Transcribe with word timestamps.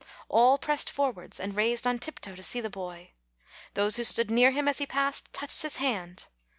All 0.29 0.57
pressed 0.57 0.89
forwards 0.89 1.39
and 1.39 1.55
raised 1.55 1.85
on 1.85 1.99
tiptoe 1.99 2.33
to 2.35 2.41
see 2.41 2.59
the 2.59 2.71
boy. 2.71 3.11
Those 3.75 3.97
who 3.97 4.03
stood 4.03 4.31
near 4.31 4.49
him 4.49 4.67
as 4.67 4.79
he 4.79 4.87
passed, 4.87 5.31
touched 5.31 5.61
his 5.61 5.77
hand. 5.77 6.25